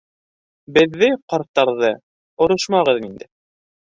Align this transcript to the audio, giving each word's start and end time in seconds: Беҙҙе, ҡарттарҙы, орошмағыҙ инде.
Беҙҙе, 0.77 1.09
ҡарттарҙы, 1.33 1.91
орошмағыҙ 2.45 3.05
инде. 3.11 3.29